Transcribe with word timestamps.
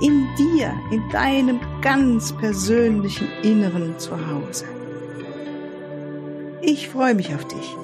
In 0.00 0.28
dir, 0.36 0.72
in 0.92 1.08
deinem 1.10 1.58
ganz 1.82 2.32
persönlichen 2.36 3.26
Inneren 3.42 3.98
zu 3.98 4.12
Hause. 4.28 4.64
Ich 6.62 6.88
freue 6.88 7.16
mich 7.16 7.34
auf 7.34 7.44
dich. 7.48 7.74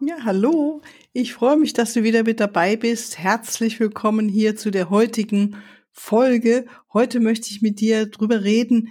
Ja, 0.00 0.16
hallo. 0.24 0.82
Ich 1.14 1.32
freue 1.32 1.56
mich, 1.56 1.72
dass 1.72 1.94
du 1.94 2.02
wieder 2.02 2.24
mit 2.24 2.38
dabei 2.38 2.76
bist. 2.76 3.18
Herzlich 3.18 3.80
willkommen 3.80 4.28
hier 4.28 4.56
zu 4.56 4.70
der 4.70 4.90
heutigen 4.90 5.56
Folge. 5.90 6.66
Heute 6.92 7.18
möchte 7.18 7.48
ich 7.50 7.62
mit 7.62 7.80
dir 7.80 8.04
drüber 8.10 8.44
reden, 8.44 8.90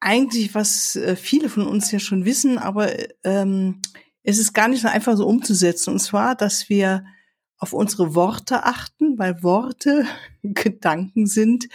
eigentlich, 0.00 0.56
was 0.56 0.96
äh, 0.96 1.14
viele 1.14 1.48
von 1.48 1.68
uns 1.68 1.92
ja 1.92 2.00
schon 2.00 2.24
wissen, 2.24 2.58
aber 2.58 2.90
ähm, 3.22 3.80
es 4.24 4.40
ist 4.40 4.54
gar 4.54 4.66
nicht 4.66 4.82
so 4.82 4.88
einfach 4.88 5.16
so 5.16 5.24
umzusetzen. 5.24 5.90
Und 5.90 6.00
zwar, 6.00 6.34
dass 6.34 6.68
wir 6.68 7.04
auf 7.62 7.72
unsere 7.72 8.16
Worte 8.16 8.64
achten, 8.64 9.20
weil 9.20 9.44
Worte 9.44 10.04
Gedanken 10.42 11.26
sind, 11.26 11.68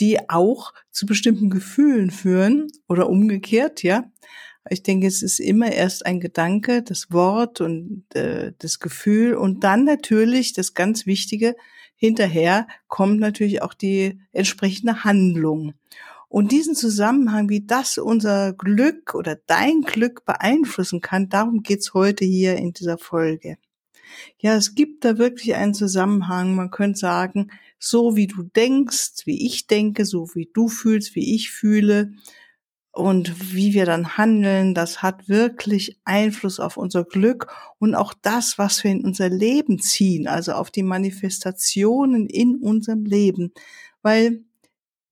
die 0.00 0.28
auch 0.28 0.74
zu 0.90 1.06
bestimmten 1.06 1.50
Gefühlen 1.50 2.10
führen 2.10 2.66
oder 2.88 3.08
umgekehrt, 3.08 3.84
ja. 3.84 4.10
Ich 4.68 4.82
denke, 4.82 5.06
es 5.06 5.22
ist 5.22 5.38
immer 5.38 5.70
erst 5.72 6.04
ein 6.04 6.18
Gedanke, 6.18 6.82
das 6.82 7.12
Wort 7.12 7.60
und 7.60 8.04
äh, 8.14 8.52
das 8.58 8.80
Gefühl 8.80 9.34
und 9.34 9.62
dann 9.62 9.84
natürlich 9.84 10.52
das 10.52 10.74
ganz 10.74 11.06
Wichtige, 11.06 11.54
hinterher 11.94 12.66
kommt 12.88 13.20
natürlich 13.20 13.62
auch 13.62 13.72
die 13.72 14.20
entsprechende 14.32 15.04
Handlung. 15.04 15.74
Und 16.28 16.50
diesen 16.50 16.74
Zusammenhang, 16.74 17.48
wie 17.48 17.64
das 17.64 17.98
unser 17.98 18.52
Glück 18.52 19.14
oder 19.14 19.36
dein 19.46 19.82
Glück 19.82 20.24
beeinflussen 20.24 21.00
kann, 21.00 21.28
darum 21.28 21.62
geht's 21.62 21.94
heute 21.94 22.24
hier 22.24 22.56
in 22.56 22.72
dieser 22.72 22.98
Folge. 22.98 23.58
Ja, 24.38 24.56
es 24.56 24.74
gibt 24.74 25.04
da 25.04 25.18
wirklich 25.18 25.54
einen 25.54 25.74
Zusammenhang. 25.74 26.54
Man 26.54 26.70
könnte 26.70 26.98
sagen, 26.98 27.50
so 27.78 28.16
wie 28.16 28.26
du 28.26 28.42
denkst, 28.42 29.22
wie 29.26 29.46
ich 29.46 29.66
denke, 29.66 30.04
so 30.04 30.28
wie 30.34 30.50
du 30.52 30.68
fühlst, 30.68 31.14
wie 31.14 31.34
ich 31.34 31.50
fühle 31.50 32.12
und 32.92 33.54
wie 33.54 33.72
wir 33.72 33.86
dann 33.86 34.16
handeln, 34.18 34.74
das 34.74 35.02
hat 35.02 35.28
wirklich 35.28 35.98
Einfluss 36.04 36.60
auf 36.60 36.76
unser 36.76 37.04
Glück 37.04 37.46
und 37.78 37.94
auch 37.94 38.12
das, 38.20 38.58
was 38.58 38.82
wir 38.84 38.90
in 38.90 39.04
unser 39.04 39.28
Leben 39.28 39.78
ziehen, 39.78 40.26
also 40.26 40.52
auf 40.52 40.70
die 40.70 40.82
Manifestationen 40.82 42.26
in 42.26 42.56
unserem 42.56 43.04
Leben. 43.04 43.52
Weil 44.02 44.42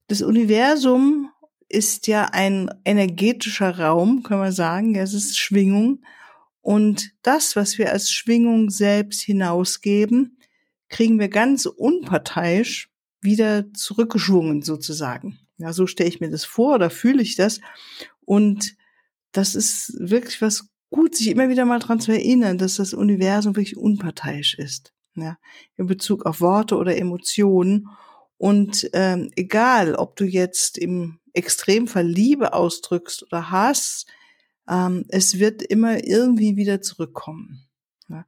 das 0.07 0.21
Universum 0.21 1.29
ist 1.69 2.07
ja 2.07 2.25
ein 2.25 2.69
energetischer 2.83 3.79
Raum, 3.79 4.23
kann 4.23 4.39
man 4.39 4.51
sagen. 4.51 4.95
Es 4.95 5.13
ist 5.13 5.37
Schwingung. 5.37 6.01
Und 6.69 7.13
das, 7.23 7.55
was 7.55 7.79
wir 7.79 7.91
als 7.91 8.11
Schwingung 8.11 8.69
selbst 8.69 9.21
hinausgeben, 9.21 10.37
kriegen 10.87 11.17
wir 11.17 11.27
ganz 11.27 11.65
unparteiisch 11.65 12.91
wieder 13.21 13.73
zurückgeschwungen 13.73 14.61
sozusagen. 14.61 15.39
Ja, 15.57 15.73
so 15.73 15.87
stelle 15.87 16.09
ich 16.09 16.19
mir 16.19 16.29
das 16.29 16.45
vor 16.45 16.75
oder 16.75 16.91
fühle 16.91 17.23
ich 17.23 17.35
das. 17.35 17.59
Und 18.21 18.75
das 19.31 19.55
ist 19.55 19.95
wirklich 19.97 20.43
was 20.43 20.69
gut, 20.91 21.15
sich 21.15 21.29
immer 21.29 21.49
wieder 21.49 21.65
mal 21.65 21.79
dran 21.79 22.01
zu 22.01 22.11
erinnern, 22.11 22.59
dass 22.59 22.75
das 22.75 22.93
Universum 22.93 23.55
wirklich 23.55 23.75
unparteiisch 23.75 24.53
ist. 24.53 24.93
Ja, 25.15 25.39
in 25.75 25.87
Bezug 25.87 26.27
auf 26.27 26.39
Worte 26.39 26.75
oder 26.75 26.95
Emotionen. 26.95 27.87
Und 28.37 28.87
ähm, 28.93 29.31
egal, 29.35 29.95
ob 29.95 30.17
du 30.17 30.23
jetzt 30.23 30.77
im 30.77 31.17
Extremfall 31.33 32.05
Liebe 32.05 32.53
ausdrückst 32.53 33.23
oder 33.23 33.49
Hass, 33.49 34.05
ähm, 34.69 35.05
es 35.09 35.39
wird 35.39 35.61
immer 35.61 36.05
irgendwie 36.05 36.55
wieder 36.55 36.81
zurückkommen. 36.81 37.67
Ja. 38.07 38.25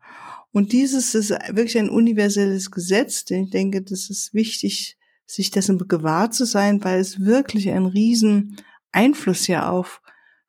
Und 0.52 0.74
dieses 0.74 1.16
ist 1.16 1.30
wirklich 1.30 1.78
ein 1.78 1.90
universelles 1.90 2.72
Gesetz, 2.72 3.26
denn 3.26 3.46
ich 3.46 3.52
denke, 3.52 3.82
das 3.82 4.10
ist 4.10 4.34
wichtig, 4.34 4.98
sich 5.26 5.50
dessen 5.52 5.78
gewahrt 5.88 6.34
zu 6.34 6.46
sein, 6.46 6.84
weil 6.84 7.00
es 7.00 7.22
wirklich 7.22 7.70
einen 7.70 7.86
riesen 7.86 8.58
Einfluss 8.92 9.48
ja 9.48 9.70
auf 9.70 10.02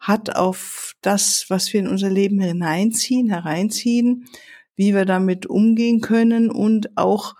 hat 0.02 0.34
auf 0.34 0.94
das, 1.00 1.46
was 1.48 1.72
wir 1.72 1.78
in 1.78 1.86
unser 1.86 2.10
Leben 2.10 2.40
hineinziehen, 2.40 3.28
hereinziehen, 3.28 4.24
wie 4.74 4.94
wir 4.94 5.04
damit 5.04 5.46
umgehen 5.46 6.00
können 6.00 6.50
und 6.50 6.96
auch 6.96 7.36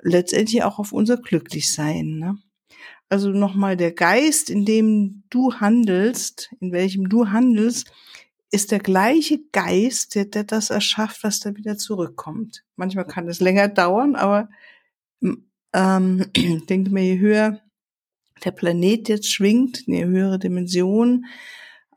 letztendlich 0.00 0.62
auch 0.62 0.78
auf 0.78 0.92
unser 0.92 1.16
Glücklichsein. 1.16 2.18
Ne? 2.18 2.38
Also 3.08 3.30
nochmal 3.30 3.76
der 3.76 3.92
Geist, 3.92 4.50
in 4.50 4.64
dem 4.64 5.24
du 5.30 5.54
handelst, 5.54 6.50
in 6.60 6.72
welchem 6.72 7.08
du 7.08 7.28
handelst, 7.28 7.90
ist 8.50 8.70
der 8.70 8.78
gleiche 8.78 9.40
Geist, 9.52 10.14
der, 10.14 10.26
der 10.26 10.44
das 10.44 10.70
erschafft, 10.70 11.24
was 11.24 11.40
da 11.40 11.56
wieder 11.56 11.76
zurückkommt. 11.76 12.64
Manchmal 12.76 13.06
kann 13.06 13.28
es 13.28 13.40
länger 13.40 13.68
dauern, 13.68 14.14
aber 14.14 14.48
ähm, 15.72 16.26
denke 16.68 16.90
mir, 16.90 17.04
je 17.04 17.18
höher 17.18 17.60
der 18.44 18.52
Planet 18.52 19.08
jetzt 19.08 19.32
schwingt, 19.32 19.86
je 19.86 20.04
höhere 20.04 20.38
Dimension, 20.38 21.26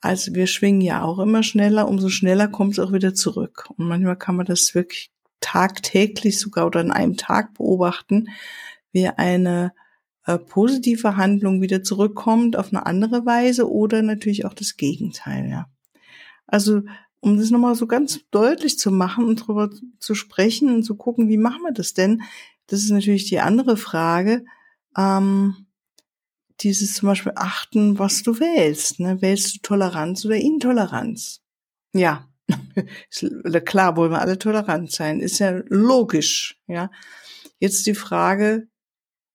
also 0.02 0.34
wir 0.36 0.48
schwingen 0.48 0.82
ja 0.82 1.04
auch 1.04 1.20
immer 1.20 1.44
schneller, 1.44 1.88
umso 1.88 2.10
schneller 2.10 2.48
kommt 2.48 2.74
es 2.74 2.80
auch 2.80 2.92
wieder 2.92 3.14
zurück. 3.14 3.70
Und 3.78 3.88
manchmal 3.88 4.16
kann 4.16 4.36
man 4.36 4.46
das 4.46 4.76
wirklich 4.76 5.12
tagtäglich 5.40 6.40
sogar 6.40 6.68
oder 6.68 6.82
in 6.82 6.92
einem 6.92 7.18
Tag 7.18 7.54
beobachten, 7.56 8.30
wie 8.92 9.08
eine 9.08 9.74
äh, 10.28 10.38
positive 10.38 11.16
Handlung 11.16 11.62
wieder 11.62 11.84
zurückkommt 11.84 12.58
auf 12.58 12.72
eine 12.72 12.86
andere 12.86 13.26
Weise 13.26 13.72
oder 13.72 14.02
natürlich 14.02 14.46
auch 14.46 14.54
das 14.54 14.76
Gegenteil, 14.76 15.50
ja. 15.50 15.70
Also, 16.46 16.82
um 17.20 17.38
das 17.38 17.50
nochmal 17.50 17.76
so 17.76 17.88
ganz 17.88 18.20
deutlich 18.30 18.78
zu 18.78 18.92
machen 18.92 19.26
und 19.26 19.42
darüber 19.42 19.70
zu 20.00 20.16
sprechen 20.16 20.74
und 20.74 20.84
zu 20.84 20.96
gucken, 20.96 21.30
wie 21.30 21.38
machen 21.38 21.62
wir 21.64 21.74
das 21.74 21.94
denn? 21.94 22.22
Das 22.68 22.82
ist 22.82 22.92
natürlich 22.92 23.26
die 23.26 23.40
andere 23.40 23.78
Frage. 23.78 24.46
Ähm, 24.98 25.68
dieses 26.60 26.96
zum 26.96 27.08
Beispiel 27.08 27.34
achten, 27.36 27.98
was 27.98 28.24
du 28.24 28.40
wählst. 28.40 29.00
Ne? 29.00 29.22
Wählst 29.22 29.56
du 29.56 29.60
Toleranz 29.62 30.26
oder 30.26 30.36
Intoleranz? 30.36 31.42
Ja, 31.94 32.28
klar 33.66 33.96
wollen 33.96 34.12
wir 34.12 34.22
alle 34.22 34.40
tolerant 34.40 34.92
sein, 34.92 35.20
ist 35.20 35.40
ja 35.40 35.62
logisch, 35.68 36.60
ja. 36.68 36.92
Jetzt 37.60 37.88
die 37.88 37.96
Frage, 37.96 38.68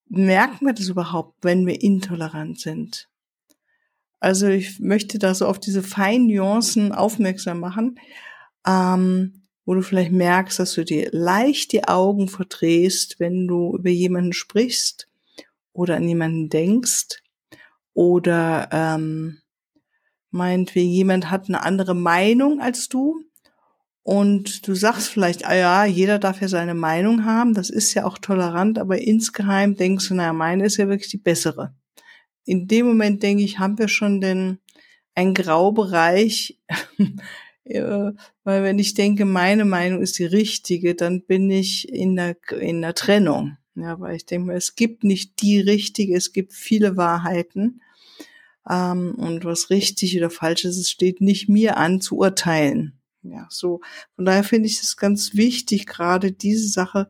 merken 0.07 0.65
wir 0.65 0.73
das 0.73 0.87
überhaupt, 0.89 1.43
wenn 1.43 1.65
wir 1.65 1.81
intolerant 1.81 2.59
sind? 2.59 3.09
Also 4.19 4.47
ich 4.47 4.79
möchte 4.79 5.19
da 5.19 5.33
so 5.33 5.47
auf 5.47 5.59
diese 5.59 5.83
feinen 5.83 6.27
Nuancen 6.27 6.93
aufmerksam 6.93 7.59
machen, 7.59 7.99
ähm, 8.65 9.43
wo 9.65 9.73
du 9.73 9.81
vielleicht 9.81 10.11
merkst, 10.11 10.59
dass 10.59 10.73
du 10.73 10.85
dir 10.85 11.09
leicht 11.11 11.73
die 11.73 11.83
Augen 11.85 12.29
verdrehst, 12.29 13.19
wenn 13.19 13.47
du 13.47 13.75
über 13.75 13.89
jemanden 13.89 14.33
sprichst 14.33 15.09
oder 15.73 15.97
an 15.97 16.07
jemanden 16.07 16.49
denkst 16.49 17.21
oder 17.93 18.69
ähm, 18.71 19.39
meint, 20.31 20.73
wie 20.75 20.83
jemand 20.83 21.29
hat 21.29 21.47
eine 21.47 21.63
andere 21.63 21.95
Meinung 21.95 22.61
als 22.61 22.89
du 22.89 23.23
und 24.03 24.67
du 24.67 24.75
sagst 24.75 25.07
vielleicht, 25.07 25.45
ah 25.45 25.55
ja, 25.55 25.85
jeder 25.85 26.19
darf 26.19 26.41
ja 26.41 26.49
seine 26.49 26.73
Meinung 26.73 27.23
haben, 27.23 27.53
das 27.53 27.69
ist 27.69 27.93
ja 27.93 28.05
auch 28.05 28.17
tolerant, 28.17 28.77
aber 28.77 28.99
insgeheim 28.99 29.75
denkst 29.75 30.09
du, 30.09 30.15
naja, 30.15 30.33
meine 30.33 30.65
ist 30.65 30.75
ja 30.77 30.89
wirklich 30.89 31.09
die 31.09 31.17
bessere. 31.17 31.73
In 32.45 32.67
dem 32.67 32.85
Moment 32.85 33.23
denke 33.23 33.43
ich, 33.43 33.59
haben 33.59 33.77
wir 33.77 33.87
schon 33.87 34.19
den, 34.19 34.59
ein 35.15 35.33
Graubereich, 35.33 36.59
weil 37.63 38.13
wenn 38.43 38.77
ich 38.77 38.93
denke, 38.93 39.23
meine 39.23 39.63
Meinung 39.63 40.01
ist 40.01 40.19
die 40.19 40.25
richtige, 40.25 40.95
dann 40.95 41.21
bin 41.21 41.49
ich 41.49 41.87
in 41.87 42.17
der, 42.17 42.35
in 42.59 42.81
der 42.81 42.95
Trennung. 42.95 43.57
Ja, 43.75 43.99
weil 43.99 44.17
ich 44.17 44.25
denke, 44.25 44.53
es 44.53 44.75
gibt 44.75 45.03
nicht 45.03 45.41
die 45.41 45.59
richtige, 45.59 46.15
es 46.15 46.33
gibt 46.33 46.53
viele 46.53 46.97
Wahrheiten. 46.97 47.81
Ähm, 48.69 49.15
und 49.15 49.45
was 49.45 49.69
richtig 49.69 50.15
oder 50.17 50.29
falsch 50.29 50.65
ist, 50.65 50.77
es 50.77 50.91
steht 50.91 51.21
nicht 51.21 51.49
mir 51.49 51.77
an 51.77 52.01
zu 52.01 52.17
urteilen. 52.17 52.99
Ja, 53.23 53.47
so. 53.49 53.81
Von 54.15 54.25
daher 54.25 54.43
finde 54.43 54.67
ich 54.67 54.81
es 54.81 54.97
ganz 54.97 55.35
wichtig, 55.35 55.85
gerade 55.85 56.31
diese 56.31 56.67
Sache 56.67 57.09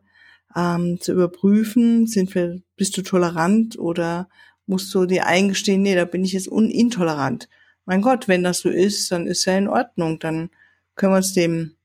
ähm, 0.56 0.98
zu 1.00 1.12
überprüfen. 1.12 2.06
Sind 2.06 2.34
wir, 2.34 2.62
bist 2.76 2.96
du 2.96 3.02
tolerant 3.02 3.78
oder 3.78 4.28
musst 4.66 4.94
du 4.94 5.06
dir 5.06 5.26
eingestehen, 5.26 5.82
nee, 5.82 5.94
da 5.94 6.04
bin 6.04 6.24
ich 6.24 6.32
jetzt 6.32 6.48
unintolerant. 6.48 7.48
Mein 7.84 8.00
Gott, 8.00 8.28
wenn 8.28 8.42
das 8.42 8.60
so 8.60 8.70
ist, 8.70 9.12
dann 9.12 9.26
ist 9.26 9.44
ja 9.44 9.58
in 9.58 9.68
Ordnung. 9.68 10.18
Dann 10.18 10.50
können 10.94 11.12
wir 11.12 11.18
uns 11.18 11.34
dem 11.34 11.76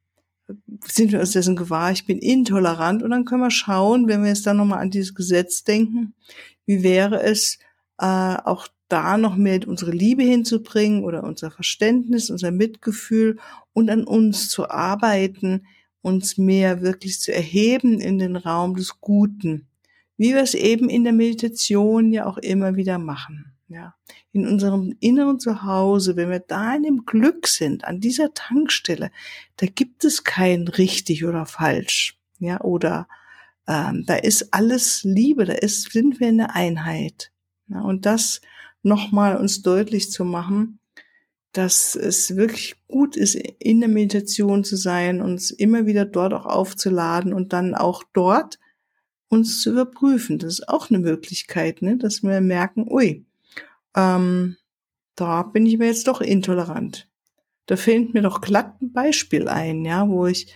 sind 0.85 1.11
wir 1.11 1.19
uns 1.19 1.31
dessen 1.31 1.55
gewahr, 1.55 1.91
ich 1.91 2.05
bin 2.05 2.17
intolerant 2.17 3.03
und 3.03 3.11
dann 3.11 3.25
können 3.25 3.43
wir 3.43 3.51
schauen, 3.51 4.07
wenn 4.07 4.23
wir 4.23 4.29
jetzt 4.29 4.47
dann 4.47 4.57
nochmal 4.57 4.79
an 4.79 4.89
dieses 4.89 5.13
Gesetz 5.13 5.63
denken, 5.63 6.13
wie 6.65 6.83
wäre 6.83 7.21
es, 7.21 7.59
äh, 7.99 8.37
auch 8.43 8.67
da 8.87 9.17
noch 9.17 9.35
mehr 9.35 9.67
unsere 9.67 9.91
Liebe 9.91 10.23
hinzubringen 10.23 11.03
oder 11.03 11.23
unser 11.23 11.51
Verständnis, 11.51 12.29
unser 12.29 12.51
Mitgefühl 12.51 13.37
und 13.73 13.89
an 13.89 14.03
uns 14.03 14.49
zu 14.49 14.69
arbeiten, 14.69 15.67
uns 16.01 16.37
mehr 16.37 16.81
wirklich 16.81 17.19
zu 17.19 17.33
erheben 17.33 17.99
in 17.99 18.17
den 18.17 18.35
Raum 18.35 18.75
des 18.75 18.99
Guten, 18.99 19.67
wie 20.17 20.33
wir 20.33 20.41
es 20.41 20.55
eben 20.55 20.89
in 20.89 21.03
der 21.03 21.13
Meditation 21.13 22.11
ja 22.11 22.25
auch 22.25 22.37
immer 22.37 22.75
wieder 22.75 22.97
machen. 22.97 23.53
Ja, 23.71 23.93
in 24.31 24.47
unserem 24.47 24.95
inneren 24.99 25.39
Zuhause, 25.39 26.15
wenn 26.15 26.31
wir 26.31 26.39
da 26.39 26.73
in 26.73 26.81
dem 26.81 27.05
Glück 27.05 27.45
sind, 27.45 27.83
an 27.83 27.99
dieser 27.99 28.33
Tankstelle, 28.33 29.11
da 29.57 29.67
gibt 29.67 30.03
es 30.03 30.23
kein 30.23 30.67
richtig 30.67 31.23
oder 31.23 31.45
falsch, 31.45 32.17
ja, 32.39 32.59
oder 32.61 33.07
ähm, 33.67 34.05
da 34.07 34.15
ist 34.15 34.55
alles 34.55 35.03
Liebe, 35.03 35.45
da 35.45 35.53
ist, 35.53 35.91
sind 35.91 36.19
wir 36.19 36.29
in 36.29 36.39
der 36.39 36.55
Einheit. 36.55 37.31
Und 37.69 38.05
das 38.05 38.41
nochmal 38.83 39.37
uns 39.37 39.61
deutlich 39.61 40.11
zu 40.11 40.25
machen, 40.25 40.79
dass 41.51 41.95
es 41.95 42.35
wirklich 42.35 42.75
gut 42.87 43.15
ist, 43.15 43.35
in 43.35 43.79
der 43.79 43.89
Meditation 43.89 44.63
zu 44.63 44.75
sein, 44.75 45.21
uns 45.21 45.51
immer 45.51 45.85
wieder 45.85 46.05
dort 46.05 46.33
auch 46.33 46.45
aufzuladen 46.45 47.33
und 47.33 47.53
dann 47.53 47.75
auch 47.75 48.03
dort 48.13 48.59
uns 49.29 49.61
zu 49.61 49.71
überprüfen. 49.71 50.37
Das 50.39 50.53
ist 50.53 50.69
auch 50.69 50.89
eine 50.89 50.99
Möglichkeit, 50.99 51.81
ne? 51.81 51.97
dass 51.97 52.23
wir 52.23 52.41
merken, 52.41 52.87
ui, 52.89 53.25
ähm, 53.95 54.57
da 55.15 55.43
bin 55.43 55.65
ich 55.65 55.77
mir 55.77 55.87
jetzt 55.87 56.07
doch 56.07 56.21
intolerant. 56.21 57.09
Da 57.65 57.75
fällt 57.75 58.13
mir 58.13 58.21
doch 58.21 58.41
glatt 58.41 58.81
ein 58.81 58.91
Beispiel 58.91 59.47
ein, 59.47 59.85
ja, 59.85 60.07
wo 60.07 60.25
ich 60.27 60.53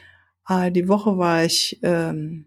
äh, 0.47 0.71
die 0.71 0.87
Woche 0.87 1.17
war 1.17 1.43
ich 1.43 1.79
ähm, 1.83 2.45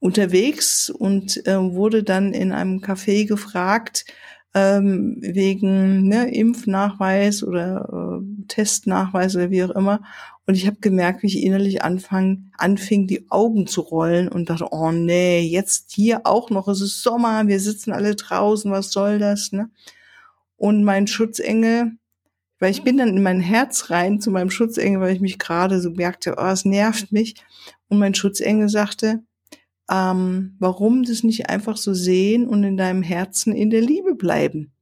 unterwegs 0.00 0.90
und 0.90 1.46
äh, 1.46 1.58
wurde 1.58 2.02
dann 2.02 2.32
in 2.32 2.52
einem 2.52 2.80
Café 2.80 3.26
gefragt 3.26 4.04
ähm, 4.54 5.18
wegen 5.20 6.08
ne, 6.08 6.34
Impfnachweis 6.34 7.44
oder 7.44 8.20
äh, 8.20 8.46
Testnachweis 8.48 9.36
oder 9.36 9.50
wie 9.50 9.62
auch 9.62 9.70
immer. 9.70 10.02
Und 10.46 10.54
ich 10.54 10.66
habe 10.66 10.78
gemerkt, 10.80 11.22
wie 11.22 11.28
ich 11.28 11.44
innerlich 11.44 11.82
anfang, 11.82 12.50
anfing, 12.58 13.06
die 13.06 13.30
Augen 13.30 13.68
zu 13.68 13.82
rollen 13.82 14.28
und 14.28 14.50
dachte, 14.50 14.66
oh 14.72 14.90
nee, 14.90 15.40
jetzt 15.42 15.92
hier 15.92 16.22
auch 16.24 16.50
noch, 16.50 16.66
es 16.66 16.80
ist 16.80 17.02
Sommer, 17.02 17.46
wir 17.46 17.60
sitzen 17.60 17.92
alle 17.92 18.16
draußen, 18.16 18.72
was 18.72 18.90
soll 18.90 19.20
das? 19.20 19.52
Ne? 19.52 19.70
Und 20.56 20.82
mein 20.82 21.06
Schutzengel, 21.06 21.92
weil 22.58 22.72
ich 22.72 22.82
bin 22.82 22.98
dann 22.98 23.10
in 23.10 23.22
mein 23.22 23.40
Herz 23.40 23.90
rein 23.90 24.20
zu 24.20 24.30
meinem 24.32 24.50
Schutzengel, 24.50 25.00
weil 25.00 25.14
ich 25.14 25.20
mich 25.20 25.38
gerade 25.38 25.80
so 25.80 25.90
merkte, 25.90 26.34
oh, 26.36 26.46
es 26.46 26.64
nervt 26.64 27.12
mich. 27.12 27.36
Und 27.88 27.98
mein 27.98 28.14
Schutzengel 28.14 28.68
sagte, 28.68 29.22
ähm, 29.90 30.56
warum 30.58 31.02
das 31.02 31.24
nicht 31.24 31.48
einfach 31.48 31.76
so 31.76 31.94
sehen 31.94 32.46
und 32.46 32.64
in 32.64 32.76
deinem 32.76 33.02
Herzen 33.02 33.54
in 33.54 33.70
der 33.70 33.80
Liebe 33.80 34.14
bleiben 34.14 34.72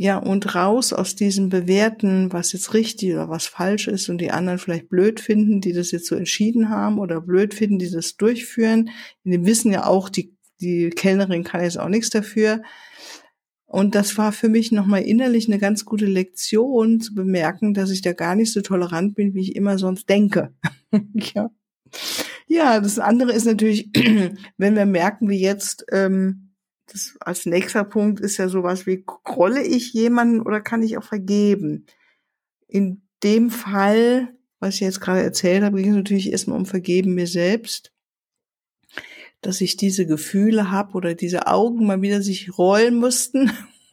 ja, 0.00 0.16
und 0.16 0.54
raus 0.54 0.92
aus 0.92 1.16
diesem 1.16 1.48
Bewerten, 1.48 2.32
was 2.32 2.52
jetzt 2.52 2.72
richtig 2.72 3.14
oder 3.14 3.28
was 3.28 3.46
falsch 3.46 3.88
ist 3.88 4.08
und 4.08 4.18
die 4.18 4.30
anderen 4.30 4.60
vielleicht 4.60 4.88
blöd 4.88 5.18
finden, 5.18 5.60
die 5.60 5.72
das 5.72 5.90
jetzt 5.90 6.06
so 6.06 6.14
entschieden 6.14 6.68
haben 6.68 7.00
oder 7.00 7.20
blöd 7.20 7.52
finden, 7.52 7.80
die 7.80 7.90
das 7.90 8.16
durchführen. 8.16 8.90
In 9.24 9.32
dem 9.32 9.44
Wissen 9.44 9.72
ja 9.72 9.86
auch, 9.86 10.08
die, 10.08 10.36
die 10.60 10.90
Kellnerin 10.90 11.42
kann 11.42 11.64
jetzt 11.64 11.80
auch 11.80 11.88
nichts 11.88 12.10
dafür. 12.10 12.62
Und 13.66 13.96
das 13.96 14.16
war 14.16 14.30
für 14.30 14.48
mich 14.48 14.70
nochmal 14.70 15.02
innerlich 15.02 15.48
eine 15.48 15.58
ganz 15.58 15.84
gute 15.84 16.06
Lektion 16.06 17.00
zu 17.00 17.12
bemerken, 17.12 17.74
dass 17.74 17.90
ich 17.90 18.00
da 18.00 18.12
gar 18.12 18.36
nicht 18.36 18.52
so 18.52 18.60
tolerant 18.60 19.16
bin, 19.16 19.34
wie 19.34 19.40
ich 19.40 19.56
immer 19.56 19.78
sonst 19.78 20.08
denke. 20.08 20.54
ja. 21.34 21.50
Ja, 22.48 22.80
das 22.80 22.98
andere 22.98 23.32
ist 23.32 23.44
natürlich, 23.44 23.90
wenn 24.56 24.74
wir 24.74 24.86
merken, 24.86 25.28
wie 25.28 25.40
jetzt, 25.40 25.84
ähm, 25.92 26.54
das 26.86 27.16
als 27.20 27.44
nächster 27.44 27.84
Punkt 27.84 28.20
ist 28.20 28.38
ja 28.38 28.48
sowas 28.48 28.86
wie, 28.86 29.04
krolle 29.04 29.62
ich 29.62 29.92
jemanden 29.92 30.40
oder 30.40 30.60
kann 30.60 30.82
ich 30.82 30.96
auch 30.96 31.04
vergeben? 31.04 31.84
In 32.66 33.02
dem 33.22 33.50
Fall, 33.50 34.34
was 34.60 34.74
ich 34.76 34.80
jetzt 34.80 35.00
gerade 35.00 35.22
erzählt 35.22 35.62
habe, 35.62 35.80
ging 35.80 35.90
es 35.90 35.96
natürlich 35.96 36.32
erstmal 36.32 36.58
um 36.58 36.64
Vergeben 36.64 37.14
mir 37.14 37.26
selbst, 37.26 37.92
dass 39.42 39.60
ich 39.60 39.76
diese 39.76 40.06
Gefühle 40.06 40.70
habe 40.70 40.94
oder 40.94 41.14
diese 41.14 41.46
Augen 41.46 41.86
mal 41.86 42.00
wieder 42.00 42.22
sich 42.22 42.56
rollen 42.56 42.96
mussten. 42.96 43.52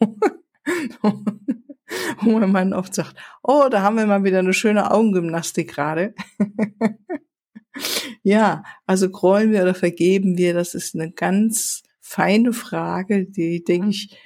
Wo 2.20 2.38
mein 2.38 2.50
Mann 2.50 2.72
oft 2.72 2.94
sagt, 2.94 3.14
oh, 3.42 3.68
da 3.70 3.82
haben 3.82 3.96
wir 3.96 4.06
mal 4.06 4.24
wieder 4.24 4.38
eine 4.38 4.54
schöne 4.54 4.90
Augengymnastik 4.90 5.68
gerade. 5.68 6.14
ja, 8.22 8.64
also 8.86 9.10
grollen 9.10 9.52
wir 9.52 9.62
oder 9.62 9.74
vergeben 9.74 10.36
wir, 10.36 10.54
das 10.54 10.74
ist 10.74 10.94
eine 10.94 11.10
ganz 11.10 11.82
feine 12.00 12.52
Frage, 12.52 13.26
die 13.26 13.64
denke 13.64 13.88
ich, 13.90 14.16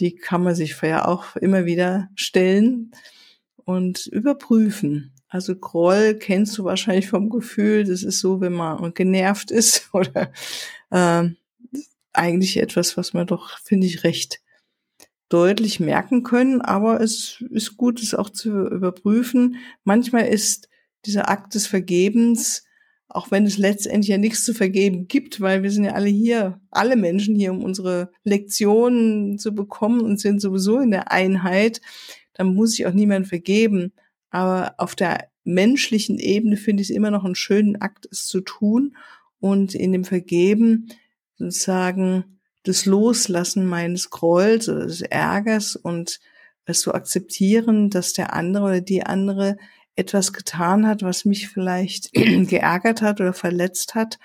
die 0.00 0.14
kann 0.14 0.42
man 0.42 0.54
sich 0.54 0.80
ja 0.82 1.06
auch 1.06 1.36
immer 1.36 1.64
wieder 1.64 2.08
stellen 2.14 2.92
und 3.56 4.06
überprüfen. 4.06 5.12
Also 5.28 5.56
Groll 5.56 6.14
kennst 6.14 6.56
du 6.56 6.64
wahrscheinlich 6.64 7.08
vom 7.08 7.28
Gefühl, 7.30 7.84
das 7.84 8.02
ist 8.02 8.20
so, 8.20 8.40
wenn 8.40 8.52
man 8.52 8.94
genervt 8.94 9.50
ist 9.50 9.88
oder 9.92 10.32
äh, 10.90 11.28
eigentlich 12.12 12.56
etwas, 12.58 12.96
was 12.96 13.12
man 13.12 13.26
doch, 13.26 13.58
finde 13.58 13.86
ich, 13.86 14.04
recht 14.04 14.40
deutlich 15.28 15.80
merken 15.80 16.22
können, 16.22 16.60
aber 16.60 17.00
es 17.00 17.42
ist 17.50 17.76
gut, 17.76 18.00
es 18.00 18.14
auch 18.14 18.30
zu 18.30 18.68
überprüfen. 18.68 19.56
Manchmal 19.82 20.26
ist 20.26 20.68
dieser 21.04 21.28
Akt 21.28 21.54
des 21.54 21.66
Vergebens 21.66 22.65
auch 23.08 23.30
wenn 23.30 23.46
es 23.46 23.56
letztendlich 23.56 24.08
ja 24.08 24.18
nichts 24.18 24.44
zu 24.44 24.52
vergeben 24.52 25.06
gibt, 25.08 25.40
weil 25.40 25.62
wir 25.62 25.70
sind 25.70 25.84
ja 25.84 25.92
alle 25.92 26.08
hier, 26.08 26.60
alle 26.70 26.96
Menschen 26.96 27.36
hier, 27.36 27.52
um 27.52 27.62
unsere 27.62 28.10
Lektionen 28.24 29.38
zu 29.38 29.54
bekommen 29.54 30.00
und 30.00 30.20
sind 30.20 30.40
sowieso 30.40 30.80
in 30.80 30.90
der 30.90 31.12
Einheit, 31.12 31.80
dann 32.34 32.54
muss 32.54 32.78
ich 32.78 32.86
auch 32.86 32.92
niemand 32.92 33.28
vergeben. 33.28 33.92
Aber 34.30 34.74
auf 34.78 34.94
der 34.94 35.28
menschlichen 35.44 36.18
Ebene 36.18 36.56
finde 36.56 36.82
ich 36.82 36.90
es 36.90 36.96
immer 36.96 37.10
noch 37.10 37.24
einen 37.24 37.36
schönen 37.36 37.80
Akt, 37.80 38.08
es 38.10 38.26
zu 38.26 38.40
tun 38.40 38.96
und 39.38 39.74
in 39.74 39.92
dem 39.92 40.04
Vergeben 40.04 40.88
sozusagen 41.38 42.38
das 42.64 42.84
Loslassen 42.84 43.66
meines 43.66 44.10
Grolls 44.10 44.68
oder 44.68 44.86
des 44.86 45.02
Ärgers 45.02 45.76
und 45.76 46.18
es 46.64 46.80
zu 46.80 46.92
akzeptieren, 46.92 47.90
dass 47.90 48.12
der 48.12 48.34
andere 48.34 48.64
oder 48.64 48.80
die 48.80 49.04
andere 49.04 49.56
etwas 49.96 50.32
getan 50.32 50.86
hat, 50.86 51.02
was 51.02 51.24
mich 51.24 51.48
vielleicht 51.48 52.12
geärgert 52.12 53.02
hat 53.02 53.20
oder 53.20 53.32
verletzt 53.32 53.94
hat 53.94 54.18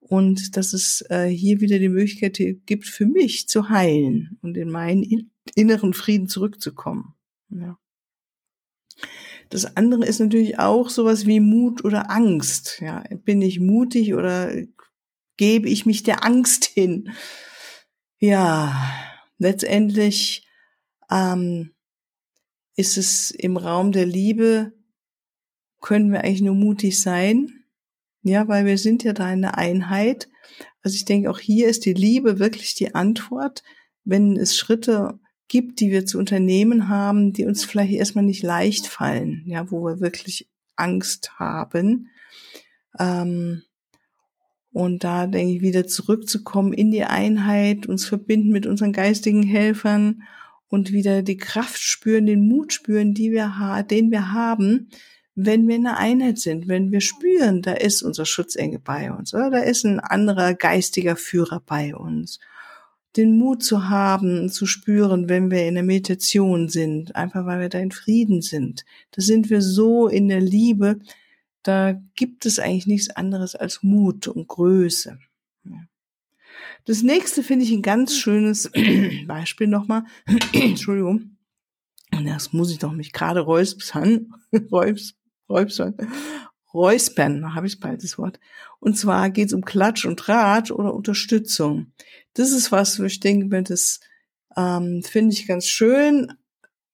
und 0.00 0.56
dass 0.56 0.72
es 0.74 1.04
äh, 1.08 1.26
hier 1.26 1.60
wieder 1.60 1.78
die 1.78 1.88
Möglichkeit 1.88 2.38
gibt 2.66 2.86
für 2.86 3.06
mich 3.06 3.48
zu 3.48 3.70
heilen 3.70 4.38
und 4.42 4.56
in 4.56 4.70
meinen 4.70 5.30
inneren 5.54 5.94
Frieden 5.94 6.28
zurückzukommen. 6.28 7.14
Ja. 7.48 7.78
Das 9.48 9.76
andere 9.76 10.04
ist 10.04 10.20
natürlich 10.20 10.58
auch 10.58 10.88
sowas 10.88 11.26
wie 11.26 11.40
Mut 11.40 11.84
oder 11.84 12.10
Angst. 12.10 12.80
Ja, 12.80 13.04
bin 13.24 13.40
ich 13.40 13.60
mutig 13.60 14.14
oder 14.14 14.52
gebe 15.36 15.68
ich 15.68 15.86
mich 15.86 16.02
der 16.02 16.24
Angst 16.24 16.64
hin? 16.64 17.12
Ja, 18.18 18.90
letztendlich 19.38 20.48
ähm, 21.10 21.74
ist 22.76 22.98
es 22.98 23.30
im 23.30 23.56
Raum 23.56 23.92
der 23.92 24.06
Liebe 24.06 24.72
können 25.84 26.12
wir 26.12 26.24
eigentlich 26.24 26.40
nur 26.40 26.54
mutig 26.54 26.98
sein. 26.98 27.52
Ja, 28.22 28.48
weil 28.48 28.64
wir 28.64 28.78
sind 28.78 29.04
ja 29.04 29.12
da 29.12 29.26
eine 29.26 29.58
Einheit. 29.58 30.30
Also 30.80 30.96
ich 30.96 31.04
denke, 31.04 31.30
auch 31.30 31.38
hier 31.38 31.68
ist 31.68 31.84
die 31.84 31.92
Liebe 31.92 32.38
wirklich 32.38 32.74
die 32.74 32.94
Antwort, 32.94 33.62
wenn 34.02 34.34
es 34.38 34.56
Schritte 34.56 35.20
gibt, 35.46 35.80
die 35.80 35.90
wir 35.90 36.06
zu 36.06 36.18
unternehmen 36.18 36.88
haben, 36.88 37.34
die 37.34 37.44
uns 37.44 37.66
vielleicht 37.66 37.92
erstmal 37.92 38.24
nicht 38.24 38.42
leicht 38.42 38.86
fallen, 38.86 39.42
ja, 39.44 39.70
wo 39.70 39.84
wir 39.84 40.00
wirklich 40.00 40.48
Angst 40.74 41.38
haben. 41.38 42.08
Ähm, 42.98 43.62
und 44.72 45.04
da 45.04 45.26
denke 45.26 45.56
ich 45.56 45.60
wieder 45.60 45.86
zurückzukommen 45.86 46.72
in 46.72 46.92
die 46.92 47.04
Einheit, 47.04 47.86
uns 47.86 48.06
verbinden 48.06 48.52
mit 48.52 48.64
unseren 48.64 48.94
geistigen 48.94 49.42
Helfern 49.42 50.22
und 50.68 50.92
wieder 50.92 51.20
die 51.20 51.36
Kraft 51.36 51.82
spüren, 51.82 52.24
den 52.24 52.48
Mut 52.48 52.72
spüren, 52.72 53.12
die 53.12 53.32
wir 53.32 53.84
den 53.90 54.10
wir 54.10 54.32
haben, 54.32 54.88
wenn 55.34 55.66
wir 55.66 55.76
in 55.76 55.86
einer 55.86 55.98
Einheit 55.98 56.38
sind, 56.38 56.68
wenn 56.68 56.92
wir 56.92 57.00
spüren, 57.00 57.62
da 57.62 57.72
ist 57.72 58.02
unser 58.02 58.24
Schutzengel 58.24 58.78
bei 58.78 59.12
uns 59.12 59.34
oder 59.34 59.50
da 59.50 59.58
ist 59.58 59.84
ein 59.84 60.00
anderer 60.00 60.54
geistiger 60.54 61.16
Führer 61.16 61.60
bei 61.64 61.94
uns. 61.94 62.38
Den 63.16 63.36
Mut 63.38 63.62
zu 63.62 63.88
haben, 63.88 64.48
zu 64.48 64.66
spüren, 64.66 65.28
wenn 65.28 65.50
wir 65.50 65.66
in 65.66 65.74
der 65.74 65.84
Meditation 65.84 66.68
sind, 66.68 67.14
einfach 67.14 67.46
weil 67.46 67.60
wir 67.60 67.68
da 67.68 67.78
in 67.78 67.92
Frieden 67.92 68.42
sind. 68.42 68.84
Da 69.12 69.22
sind 69.22 69.50
wir 69.50 69.62
so 69.62 70.08
in 70.08 70.28
der 70.28 70.40
Liebe, 70.40 70.98
da 71.62 72.00
gibt 72.14 72.44
es 72.46 72.58
eigentlich 72.58 72.86
nichts 72.86 73.10
anderes 73.10 73.54
als 73.54 73.82
Mut 73.82 74.28
und 74.28 74.48
Größe. 74.48 75.18
Das 76.84 77.02
nächste 77.02 77.42
finde 77.42 77.64
ich 77.64 77.72
ein 77.72 77.82
ganz 77.82 78.16
schönes 78.16 78.70
Beispiel 79.26 79.66
nochmal. 79.66 80.04
Entschuldigung. 80.52 81.36
Das 82.24 82.52
muss 82.52 82.70
ich 82.70 82.78
doch 82.78 82.92
mich 82.92 83.12
gerade 83.12 83.40
räuspern. 83.40 84.34
Räuspern. 85.48 85.94
Räuspern, 86.72 87.54
habe 87.54 87.68
ich 87.68 87.78
bald 87.78 88.02
das 88.02 88.18
Wort. 88.18 88.40
Und 88.80 88.98
zwar 88.98 89.30
geht 89.30 89.48
es 89.48 89.52
um 89.52 89.64
Klatsch 89.64 90.04
und 90.04 90.18
Tratsch 90.18 90.72
oder 90.72 90.92
Unterstützung. 90.92 91.92
Das 92.34 92.50
ist 92.50 92.72
was, 92.72 92.98
wo 92.98 93.04
ich 93.04 93.20
denke, 93.20 93.62
das 93.62 94.00
ähm, 94.56 95.02
finde 95.04 95.34
ich 95.34 95.46
ganz 95.46 95.66
schön, 95.66 96.32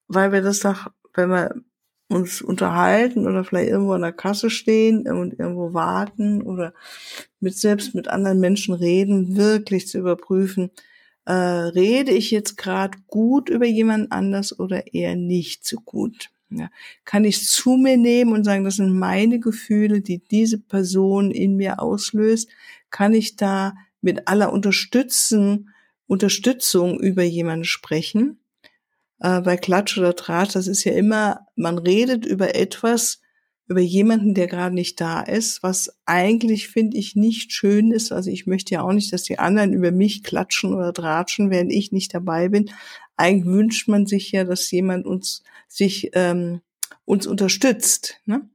weil 0.06 0.32
wir 0.32 0.42
das 0.42 0.60
doch, 0.60 0.88
wenn 1.14 1.30
wir 1.30 1.54
uns 2.08 2.42
unterhalten 2.42 3.26
oder 3.26 3.44
vielleicht 3.44 3.70
irgendwo 3.70 3.92
an 3.92 4.02
der 4.02 4.12
Kasse 4.12 4.50
stehen 4.50 5.06
und 5.06 5.38
irgendwo 5.38 5.72
warten 5.72 6.42
oder 6.42 6.74
mit 7.38 7.56
selbst 7.56 7.94
mit 7.94 8.08
anderen 8.08 8.40
Menschen 8.40 8.74
reden, 8.74 9.36
wirklich 9.36 9.86
zu 9.86 9.98
überprüfen, 9.98 10.70
äh, 11.24 11.32
rede 11.32 12.10
ich 12.10 12.30
jetzt 12.32 12.56
gerade 12.56 12.98
gut 13.06 13.48
über 13.48 13.66
jemand 13.66 14.10
anders 14.10 14.58
oder 14.58 14.92
eher 14.92 15.14
nicht 15.14 15.64
so 15.64 15.76
gut. 15.76 16.30
Ja, 16.50 16.68
kann 17.04 17.24
ich 17.24 17.46
zu 17.46 17.76
mir 17.76 17.96
nehmen 17.96 18.32
und 18.32 18.44
sagen, 18.44 18.64
das 18.64 18.76
sind 18.76 18.98
meine 18.98 19.38
Gefühle, 19.38 20.00
die 20.00 20.18
diese 20.18 20.58
Person 20.58 21.30
in 21.30 21.56
mir 21.56 21.80
auslöst? 21.80 22.48
Kann 22.90 23.14
ich 23.14 23.36
da 23.36 23.74
mit 24.00 24.26
aller 24.26 24.52
Unterstützen, 24.52 25.70
Unterstützung 26.06 26.98
über 26.98 27.22
jemanden 27.22 27.64
sprechen? 27.64 28.40
äh, 29.20 29.40
bei 29.40 29.56
Klatsch 29.56 29.98
oder 29.98 30.16
Tratsch, 30.16 30.54
das 30.54 30.66
ist 30.66 30.84
ja 30.84 30.92
immer, 30.92 31.46
man 31.54 31.78
redet 31.78 32.26
über 32.26 32.54
etwas, 32.54 33.20
über 33.70 33.80
jemanden, 33.80 34.34
der 34.34 34.48
gerade 34.48 34.74
nicht 34.74 35.00
da 35.00 35.20
ist, 35.20 35.62
was 35.62 35.96
eigentlich, 36.04 36.66
finde 36.66 36.96
ich, 36.96 37.14
nicht 37.14 37.52
schön 37.52 37.92
ist. 37.92 38.10
Also 38.10 38.28
ich 38.28 38.48
möchte 38.48 38.74
ja 38.74 38.82
auch 38.82 38.92
nicht, 38.92 39.12
dass 39.12 39.22
die 39.22 39.38
anderen 39.38 39.72
über 39.72 39.92
mich 39.92 40.24
klatschen 40.24 40.74
oder 40.74 40.92
tratschen, 40.92 41.50
während 41.50 41.72
ich 41.72 41.92
nicht 41.92 42.12
dabei 42.12 42.48
bin. 42.48 42.68
Eigentlich 43.16 43.46
wünscht 43.46 43.86
man 43.86 44.06
sich 44.06 44.32
ja, 44.32 44.42
dass 44.42 44.68
jemand 44.72 45.06
uns 45.06 45.44
sich 45.68 46.10
ähm, 46.14 46.62
uns 47.04 47.28
unterstützt, 47.28 48.20
ne? 48.26 48.50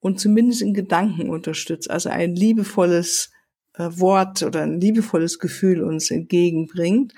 Und 0.00 0.18
zumindest 0.18 0.62
in 0.62 0.72
Gedanken 0.72 1.28
unterstützt. 1.28 1.90
Also 1.90 2.08
ein 2.08 2.34
liebevolles 2.34 3.32
äh, 3.74 3.90
Wort 3.90 4.42
oder 4.42 4.62
ein 4.62 4.80
liebevolles 4.80 5.38
Gefühl 5.38 5.82
uns 5.82 6.10
entgegenbringt. 6.10 7.12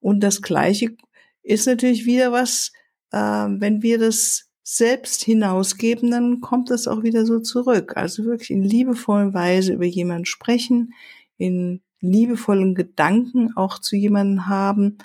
Und 0.00 0.20
das 0.20 0.40
Gleiche 0.40 0.96
ist 1.42 1.66
natürlich 1.66 2.06
wieder 2.06 2.32
was, 2.32 2.72
äh, 3.12 3.18
wenn 3.18 3.82
wir 3.82 3.98
das 3.98 4.45
selbst 4.68 5.22
hinausgeben, 5.22 6.10
dann 6.10 6.40
kommt 6.40 6.70
das 6.70 6.88
auch 6.88 7.04
wieder 7.04 7.24
so 7.24 7.38
zurück. 7.38 7.96
Also 7.96 8.24
wirklich 8.24 8.50
in 8.50 8.64
liebevollen 8.64 9.32
Weise 9.32 9.74
über 9.74 9.84
jemanden 9.84 10.24
sprechen, 10.26 10.92
in 11.38 11.82
liebevollen 12.00 12.74
Gedanken 12.74 13.56
auch 13.56 13.78
zu 13.78 13.94
jemanden 13.94 14.48
haben 14.48 14.98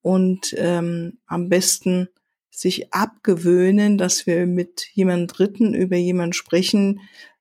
und 0.00 0.54
ähm, 0.56 1.18
am 1.26 1.48
besten 1.48 2.08
sich 2.50 2.94
abgewöhnen, 2.94 3.98
dass 3.98 4.28
wir 4.28 4.46
mit 4.46 4.86
jemandem 4.92 5.26
Dritten 5.26 5.74
über 5.74 5.96
jemanden 5.96 6.32
sprechen, 6.32 7.00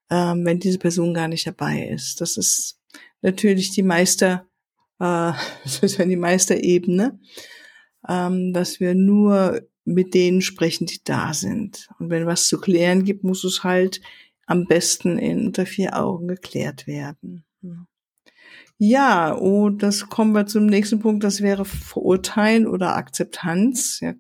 ähm, 0.09 0.45
wenn 0.45 0.59
diese 0.59 0.79
Person 0.79 1.13
gar 1.13 1.27
nicht 1.27 1.45
dabei 1.45 1.87
ist. 1.87 2.19
Das 2.19 2.35
ist 2.37 2.79
natürlich 3.21 3.69
die 3.69 3.83
Meister, 3.83 4.47
äh, 4.99 5.33
das 5.63 5.79
ist 5.83 5.99
ja 5.99 6.05
die 6.05 6.15
Meisterebene 6.15 7.19
ähm, 8.07 8.53
dass 8.53 8.79
wir 8.79 8.95
nur 8.95 9.61
mit 9.93 10.13
denen 10.13 10.41
sprechen, 10.41 10.85
die 10.85 11.03
da 11.03 11.33
sind. 11.33 11.89
Und 11.99 12.09
wenn 12.09 12.25
was 12.25 12.47
zu 12.47 12.59
klären 12.59 13.03
gibt, 13.03 13.23
muss 13.23 13.43
es 13.43 13.63
halt 13.63 14.01
am 14.45 14.65
besten 14.65 15.17
in 15.17 15.47
unter 15.47 15.65
vier 15.65 15.97
Augen 15.97 16.27
geklärt 16.27 16.87
werden. 16.87 17.43
Ja, 18.77 19.31
und 19.33 19.83
das 19.83 20.09
kommen 20.09 20.33
wir 20.33 20.45
zum 20.45 20.65
nächsten 20.65 20.99
Punkt, 20.99 21.23
das 21.23 21.41
wäre 21.41 21.65
Verurteilen 21.65 22.65
oder 22.65 22.95
Akzeptanz. 22.95 23.99
Ja, 23.99 24.13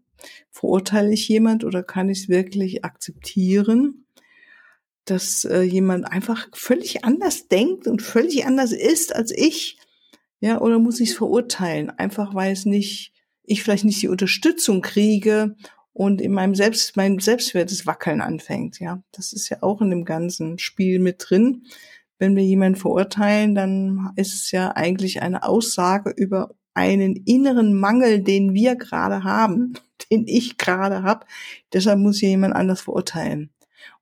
verurteile 0.51 1.13
ich 1.13 1.27
jemand 1.27 1.63
oder 1.63 1.83
kann 1.83 2.09
ich 2.09 2.23
es 2.23 2.29
wirklich 2.29 2.83
akzeptieren, 2.83 4.05
dass 5.05 5.45
äh, 5.45 5.61
jemand 5.61 6.11
einfach 6.11 6.47
völlig 6.53 7.05
anders 7.05 7.47
denkt 7.47 7.87
und 7.87 8.01
völlig 8.01 8.45
anders 8.45 8.71
ist 8.71 9.15
als 9.15 9.31
ich? 9.31 9.77
Ja, 10.41 10.61
oder 10.61 10.79
muss 10.79 10.99
ich 10.99 11.11
es 11.11 11.17
verurteilen, 11.17 11.89
einfach 11.89 12.33
weil 12.33 12.51
es 12.51 12.65
nicht 12.65 13.13
ich 13.49 13.63
vielleicht 13.63 13.85
nicht 13.85 14.01
die 14.01 14.07
Unterstützung 14.07 14.81
kriege 14.81 15.55
und 15.93 16.21
in 16.21 16.31
meinem 16.31 16.55
Selbst, 16.55 16.95
mein 16.95 17.19
Selbstwertes 17.19 17.85
wackeln 17.85 18.21
anfängt. 18.21 18.79
Ja, 18.79 19.01
das 19.11 19.33
ist 19.33 19.49
ja 19.49 19.57
auch 19.61 19.81
in 19.81 19.89
dem 19.89 20.05
ganzen 20.05 20.59
Spiel 20.59 20.99
mit 20.99 21.25
drin. 21.27 21.63
Wenn 22.19 22.35
wir 22.35 22.43
jemanden 22.43 22.79
verurteilen, 22.79 23.55
dann 23.55 24.11
ist 24.15 24.33
es 24.33 24.51
ja 24.51 24.71
eigentlich 24.75 25.21
eine 25.21 25.43
Aussage 25.43 26.13
über 26.15 26.51
einen 26.73 27.15
inneren 27.15 27.73
Mangel, 27.73 28.21
den 28.21 28.53
wir 28.53 28.75
gerade 28.75 29.23
haben, 29.23 29.73
den 30.11 30.27
ich 30.27 30.57
gerade 30.57 31.03
habe. 31.03 31.25
Deshalb 31.73 31.99
muss 31.99 32.19
hier 32.19 32.29
jemand 32.29 32.55
anders 32.55 32.81
verurteilen. 32.81 33.49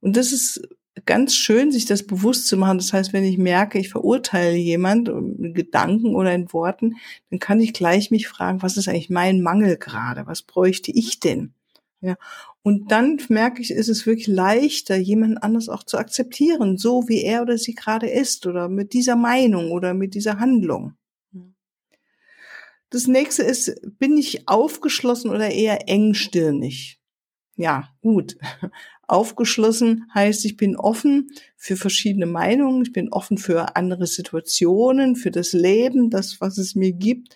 Und 0.01 0.17
das 0.17 0.31
ist 0.31 0.67
ganz 1.05 1.35
schön, 1.35 1.71
sich 1.71 1.85
das 1.85 2.05
bewusst 2.05 2.47
zu 2.47 2.57
machen. 2.57 2.77
Das 2.77 2.93
heißt, 2.93 3.13
wenn 3.13 3.23
ich 3.23 3.37
merke, 3.37 3.79
ich 3.79 3.89
verurteile 3.89 4.55
jemand 4.55 5.09
in 5.09 5.53
Gedanken 5.53 6.15
oder 6.15 6.33
in 6.33 6.51
Worten, 6.53 6.95
dann 7.29 7.39
kann 7.39 7.59
ich 7.59 7.73
gleich 7.73 8.11
mich 8.11 8.27
fragen, 8.27 8.61
was 8.61 8.77
ist 8.77 8.87
eigentlich 8.87 9.09
mein 9.09 9.41
Mangel 9.41 9.77
gerade? 9.77 10.27
Was 10.27 10.41
bräuchte 10.41 10.91
ich 10.91 11.19
denn? 11.19 11.53
Ja. 12.01 12.15
Und 12.63 12.91
dann 12.91 13.19
merke 13.29 13.61
ich, 13.61 13.71
ist 13.71 13.87
es 13.87 14.05
wirklich 14.05 14.27
leichter, 14.27 14.97
jemanden 14.97 15.37
anders 15.37 15.69
auch 15.69 15.83
zu 15.83 15.97
akzeptieren, 15.97 16.77
so 16.77 17.07
wie 17.07 17.21
er 17.23 17.41
oder 17.41 17.57
sie 17.57 17.73
gerade 17.73 18.09
ist 18.09 18.45
oder 18.45 18.69
mit 18.69 18.93
dieser 18.93 19.15
Meinung 19.15 19.71
oder 19.71 19.93
mit 19.93 20.13
dieser 20.13 20.39
Handlung. 20.39 20.93
Das 22.89 23.07
nächste 23.07 23.43
ist, 23.43 23.81
bin 23.99 24.17
ich 24.17 24.47
aufgeschlossen 24.47 25.31
oder 25.31 25.49
eher 25.49 25.89
engstirnig? 25.89 26.99
Ja, 27.55 27.89
gut. 28.01 28.37
Aufgeschlossen 29.07 30.09
heißt, 30.13 30.43
ich 30.45 30.57
bin 30.57 30.75
offen 30.75 31.31
für 31.55 31.77
verschiedene 31.77 32.25
Meinungen, 32.25 32.83
ich 32.83 32.91
bin 32.91 33.11
offen 33.11 33.37
für 33.37 33.75
andere 33.77 34.05
Situationen, 34.05 35.15
für 35.15 35.31
das 35.31 35.53
Leben, 35.53 36.09
das, 36.09 36.41
was 36.41 36.57
es 36.57 36.75
mir 36.75 36.91
gibt. 36.91 37.35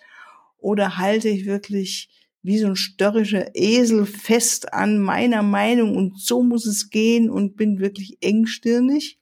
Oder 0.58 0.98
halte 0.98 1.28
ich 1.28 1.46
wirklich 1.46 2.10
wie 2.42 2.58
so 2.58 2.66
ein 2.66 2.76
störrischer 2.76 3.54
Esel 3.54 4.04
fest 4.04 4.72
an 4.74 4.98
meiner 4.98 5.42
Meinung 5.42 5.96
und 5.96 6.20
so 6.20 6.42
muss 6.42 6.66
es 6.66 6.90
gehen 6.90 7.30
und 7.30 7.56
bin 7.56 7.78
wirklich 7.78 8.18
engstirnig. 8.20 9.18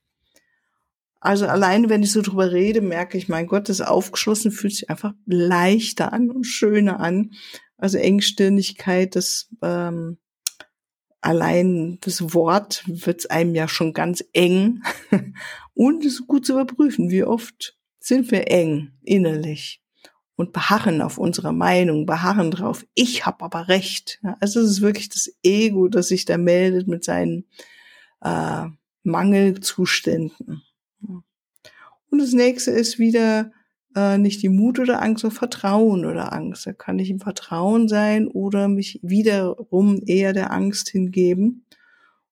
Also 1.21 1.47
alleine, 1.47 1.91
wenn 1.91 2.03
ich 2.03 2.13
so 2.13 2.23
drüber 2.23 2.51
rede, 2.51 2.81
merke 2.81 3.19
ich, 3.19 3.29
mein 3.29 3.47
Gott, 3.47 3.69
das 3.69 3.83
aufgeschlossen 3.83 4.51
fühlt 4.51 4.75
sich 4.75 4.89
einfach 4.89 5.13
leichter 5.27 6.15
an 6.15 6.31
und 6.31 6.45
schöner 6.45 6.99
an. 6.99 7.33
Also 7.77 7.99
Engstirnigkeit, 7.99 9.15
das 9.17 9.51
ähm, 9.63 10.17
allein 11.21 11.99
das 12.01 12.35
Wort 12.35 12.85
wird 12.87 13.31
einem 13.31 13.55
ja 13.55 13.69
schon 13.69 13.93
ganz 13.93 14.25
eng. 14.33 14.83
Und 15.75 16.05
es 16.05 16.15
ist 16.15 16.27
gut 16.27 16.47
zu 16.47 16.53
überprüfen, 16.53 17.11
wie 17.11 17.25
oft 17.25 17.77
sind 17.99 18.31
wir 18.31 18.51
eng 18.51 18.93
innerlich 19.03 19.83
und 20.41 20.55
beharren 20.55 21.03
auf 21.03 21.19
unserer 21.19 21.53
Meinung, 21.53 22.07
beharren 22.07 22.51
drauf, 22.51 22.87
ich 22.95 23.27
habe 23.27 23.45
aber 23.45 23.69
recht. 23.69 24.21
Also 24.41 24.61
es 24.61 24.71
ist 24.71 24.81
wirklich 24.81 25.11
das 25.11 25.31
Ego, 25.43 25.89
das 25.89 26.09
sich 26.09 26.25
da 26.25 26.39
meldet 26.39 26.89
mit 26.89 27.05
seinen 27.05 27.47
äh, 28.23 28.65
Mangelzuständen. 29.03 30.63
Und 31.03 32.19
das 32.19 32.33
nächste 32.33 32.71
ist 32.71 32.99
wieder 32.99 33.53
äh, 33.97 34.19
nicht 34.19 34.43
die 34.43 34.49
Mut 34.49 34.79
oder 34.79 35.03
Angst, 35.03 35.23
sondern 35.23 35.39
Vertrauen 35.39 36.05
oder 36.05 36.33
Angst. 36.33 36.67
Da 36.67 36.73
kann 36.73 36.99
ich 36.99 37.11
im 37.11 37.21
Vertrauen 37.21 37.89
sein 37.89 38.29
oder 38.29 38.69
mich 38.69 39.01
wiederum 39.03 40.01
eher 40.07 40.33
der 40.33 40.53
Angst 40.53 40.89
hingeben. 40.91 41.67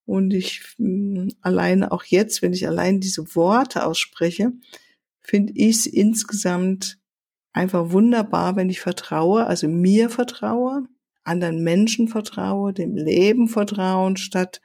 Und 0.05 0.33
ich 0.33 0.63
mh, 0.79 1.29
alleine 1.43 1.93
auch 1.93 2.05
jetzt, 2.05 2.43
wenn 2.43 2.53
ich 2.53 2.67
allein 2.67 3.01
diese 3.01 3.35
Worte 3.35 3.85
ausspreche, 3.85 4.53
finde 5.21 5.53
ich 5.57 5.77
es 5.77 5.87
insgesamt 5.87 6.99
einfach 7.53 7.91
wunderbar, 7.91 8.57
wenn 8.57 8.71
ich 8.71 8.81
vertraue, 8.81 9.47
also 9.47 9.69
mir 9.69 10.09
vertraue, 10.11 10.85
anderen 11.25 11.63
Menschen 11.63 12.09
vertraue, 12.09 12.73
dem 12.73 12.97
Leben 12.97 13.49
vertrauen, 13.49 14.17
statt 14.17 14.61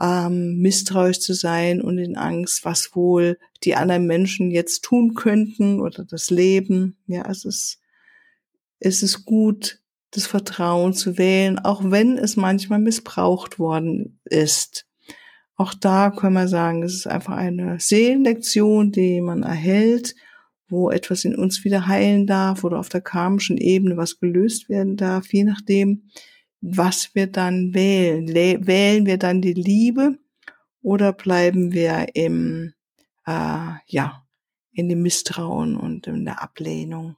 ähm, 0.00 0.58
misstrauisch 0.58 1.20
zu 1.20 1.34
sein 1.34 1.80
und 1.80 1.98
in 1.98 2.16
Angst, 2.16 2.64
was 2.64 2.94
wohl 2.94 3.38
die 3.64 3.74
anderen 3.74 4.06
Menschen 4.06 4.50
jetzt 4.50 4.84
tun 4.84 5.14
könnten 5.14 5.80
oder 5.80 6.04
das 6.04 6.30
Leben. 6.30 6.96
Ja, 7.06 7.28
es 7.28 7.44
ist, 7.44 7.80
es 8.78 9.02
ist 9.02 9.24
gut, 9.24 9.80
das 10.10 10.26
Vertrauen 10.26 10.94
zu 10.94 11.18
wählen, 11.18 11.58
auch 11.58 11.82
wenn 11.84 12.16
es 12.16 12.36
manchmal 12.36 12.78
missbraucht 12.78 13.58
worden 13.58 14.20
ist. 14.24 14.86
Auch 15.56 15.74
da 15.74 16.10
können 16.10 16.34
wir 16.34 16.48
sagen, 16.48 16.82
es 16.84 16.94
ist 16.94 17.06
einfach 17.08 17.36
eine 17.36 17.80
Seelenlektion, 17.80 18.92
die 18.92 19.20
man 19.20 19.42
erhält, 19.42 20.14
wo 20.68 20.90
etwas 20.90 21.24
in 21.24 21.34
uns 21.34 21.64
wieder 21.64 21.88
heilen 21.88 22.26
darf 22.26 22.62
oder 22.62 22.78
auf 22.78 22.88
der 22.88 23.00
karmischen 23.00 23.56
Ebene 23.56 23.96
was 23.96 24.20
gelöst 24.20 24.68
werden 24.68 24.96
darf, 24.96 25.32
je 25.32 25.44
nachdem, 25.44 26.04
was 26.60 27.14
wir 27.14 27.26
dann 27.26 27.74
wählen. 27.74 28.28
Wählen 28.34 29.06
wir 29.06 29.18
dann 29.18 29.40
die 29.40 29.54
Liebe 29.54 30.18
oder 30.82 31.12
bleiben 31.12 31.72
wir 31.72 32.08
im, 32.14 32.72
äh, 33.26 33.70
ja, 33.86 34.24
in 34.72 34.88
dem 34.88 35.02
Misstrauen 35.02 35.76
und 35.76 36.06
in 36.06 36.24
der 36.24 36.42
Ablehnung? 36.42 37.16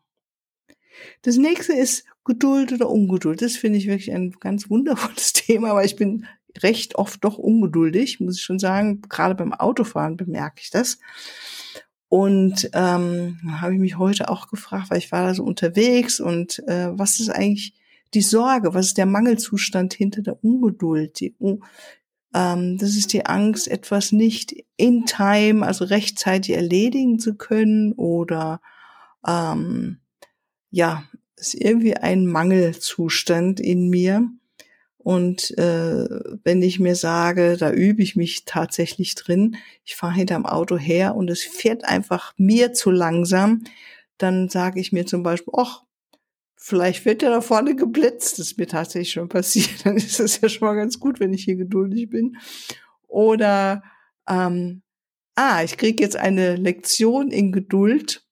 Das 1.23 1.37
nächste 1.37 1.73
ist 1.73 2.05
Geduld 2.25 2.73
oder 2.73 2.91
Ungeduld. 2.91 3.43
Das 3.43 3.57
finde 3.57 3.79
ich 3.79 3.87
wirklich 3.87 4.13
ein 4.13 4.33
ganz 4.41 4.69
wundervolles 4.69 5.33
Thema, 5.33 5.75
weil 5.75 5.87
ich 5.87 5.97
bin 5.97 6.27
recht 6.63 6.97
oft 6.97 7.25
doch 7.25 7.39
ungeduldig, 7.39 8.21
muss 8.21 8.37
ich 8.37 8.43
schon 8.43 8.59
sagen. 8.59 9.03
Gerade 9.03 9.35
beim 9.35 9.53
Autofahren 9.53 10.17
bemerke 10.17 10.61
ich 10.63 10.71
das. 10.71 10.99
Und 12.09 12.69
ähm, 12.73 13.39
habe 13.61 13.75
ich 13.75 13.81
mich 13.81 13.97
heute 13.97 14.29
auch 14.29 14.49
gefragt, 14.49 14.91
weil 14.91 14.99
ich 14.99 15.13
war 15.13 15.23
da 15.23 15.35
so 15.35 15.45
unterwegs 15.45 16.19
und 16.19 16.59
äh, 16.67 16.89
was 16.99 17.21
ist 17.21 17.31
eigentlich 17.31 17.80
die 18.15 18.23
Sorge, 18.23 18.75
was 18.75 18.87
ist 18.87 18.99
der 18.99 19.07
Mangelzustand 19.07 19.95
hinter 19.95 20.23
der 20.23 20.43
Ungeduld? 20.45 21.21
Die, 21.21 21.37
ähm, 22.35 22.79
das 22.79 22.97
ist 22.97 23.13
die 23.13 23.27
Angst, 23.27 23.69
etwas 23.69 24.13
nicht 24.13 24.55
in 24.77 25.07
time, 25.07 25.65
also 25.65 25.85
rechtzeitig 25.85 26.55
erledigen 26.55 27.19
zu 27.19 27.37
können 27.37 27.93
oder 27.93 28.61
ähm, 29.27 29.99
ja, 30.71 31.05
ist 31.37 31.55
irgendwie 31.55 31.97
ein 31.97 32.27
Mangelzustand 32.27 33.61
in 33.61 33.89
mir. 33.89 34.29
Und 34.99 35.57
äh, 35.57 36.07
wenn 36.45 36.63
ich 36.63 36.79
mir 36.79 36.95
sage, 36.95 37.57
da 37.57 37.73
übe 37.73 38.03
ich 38.03 38.17
mich 38.17 38.45
tatsächlich 38.45 39.15
drin, 39.15 39.57
ich 39.83 39.97
fahre 39.97 40.15
hinterm 40.15 40.45
Auto 40.45 40.77
her 40.77 41.17
und 41.17 41.31
es 41.31 41.43
fährt 41.43 41.85
einfach 41.85 42.35
mir 42.37 42.75
zu 42.75 42.91
langsam, 42.91 43.65
dann 44.19 44.51
sage 44.51 44.79
ich 44.79 44.93
mir 44.93 45.07
zum 45.07 45.23
Beispiel, 45.23 45.55
ach, 45.57 45.85
vielleicht 46.61 47.05
wird 47.07 47.23
ja 47.23 47.31
da 47.31 47.41
vorne 47.41 47.75
geblitzt. 47.75 48.39
Das 48.39 48.47
ist 48.47 48.59
mir 48.59 48.69
tatsächlich 48.69 49.13
schon 49.13 49.29
passiert. 49.29 49.71
Dann 49.85 49.97
ist 49.97 50.21
es 50.21 50.41
ja 50.41 50.49
schon 50.49 50.69
mal 50.69 50.77
ganz 50.77 51.01
gut, 51.01 51.19
wenn 51.19 51.33
ich 51.33 51.45
hier 51.45 51.57
geduldig 51.57 52.11
bin. 52.11 52.37
Oder 53.09 53.83
ähm, 54.29 54.83
ah, 55.35 55.65
ich 55.65 55.77
kriege 55.77 56.03
jetzt 56.03 56.17
eine 56.17 56.55
Lektion 56.57 57.31
in 57.31 57.51
Geduld 57.51 58.25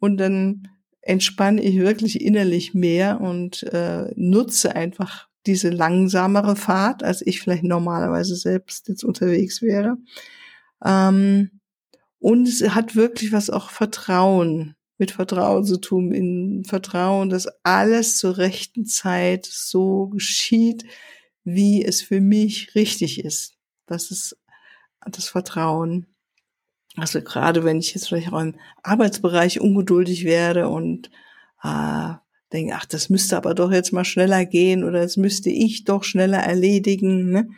und 0.00 0.16
dann 0.16 0.68
entspanne 1.02 1.62
ich 1.62 1.78
wirklich 1.78 2.20
innerlich 2.20 2.74
mehr 2.74 3.20
und 3.20 3.62
äh, 3.64 4.10
nutze 4.16 4.74
einfach 4.74 5.28
diese 5.46 5.68
langsamere 5.68 6.56
Fahrt, 6.56 7.04
als 7.04 7.24
ich 7.24 7.40
vielleicht 7.40 7.62
normalerweise 7.62 8.34
selbst 8.34 8.88
jetzt 8.88 9.04
unterwegs 9.04 9.62
wäre. 9.62 9.98
Ähm, 10.84 11.60
und 12.18 12.48
es 12.48 12.62
hat 12.74 12.96
wirklich 12.96 13.32
was 13.32 13.50
auch 13.50 13.70
Vertrauen, 13.70 14.74
mit 14.98 15.10
Vertrauen 15.10 15.64
zu 15.64 15.78
tun, 15.78 16.12
in 16.12 16.64
Vertrauen, 16.64 17.28
dass 17.28 17.48
alles 17.62 18.18
zur 18.18 18.38
rechten 18.38 18.86
Zeit 18.86 19.46
so 19.46 20.06
geschieht, 20.06 20.84
wie 21.42 21.84
es 21.84 22.02
für 22.02 22.20
mich 22.20 22.74
richtig 22.74 23.24
ist. 23.24 23.54
Das 23.86 24.10
ist 24.10 24.36
das 25.10 25.28
Vertrauen. 25.28 26.06
Also 26.96 27.20
gerade 27.20 27.64
wenn 27.64 27.78
ich 27.78 27.94
jetzt 27.94 28.08
vielleicht 28.08 28.32
auch 28.32 28.40
im 28.40 28.54
Arbeitsbereich 28.82 29.60
ungeduldig 29.60 30.24
werde 30.24 30.68
und 30.68 31.10
äh, 31.62 32.14
denke, 32.52 32.74
ach, 32.76 32.86
das 32.86 33.10
müsste 33.10 33.36
aber 33.36 33.54
doch 33.54 33.72
jetzt 33.72 33.92
mal 33.92 34.04
schneller 34.04 34.46
gehen 34.46 34.84
oder 34.84 35.00
das 35.00 35.16
müsste 35.16 35.50
ich 35.50 35.84
doch 35.84 36.04
schneller 36.04 36.38
erledigen. 36.38 37.30
Ne? 37.30 37.48